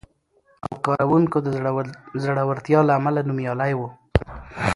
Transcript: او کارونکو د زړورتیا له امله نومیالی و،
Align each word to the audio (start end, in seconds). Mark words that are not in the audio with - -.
او 0.65 0.73
کارونکو 0.85 1.37
د 1.45 1.47
زړورتیا 2.23 2.79
له 2.87 2.93
امله 2.99 3.21
نومیالی 3.27 3.71
و، 3.79 3.81